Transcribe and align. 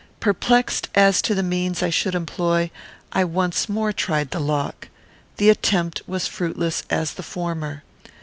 Perplexed 0.19 0.89
as 0.95 1.21
to 1.21 1.35
the 1.35 1.43
means 1.43 1.83
I 1.83 1.91
should 1.91 2.15
employ, 2.15 2.71
I 3.11 3.23
once 3.23 3.69
more 3.69 3.93
tried 3.93 4.31
the 4.31 4.39
lock. 4.39 4.87
The 5.37 5.51
attempt 5.51 6.01
was 6.07 6.25
fruitless 6.27 6.81
as 6.89 7.13
the 7.13 7.21
former. 7.21 7.83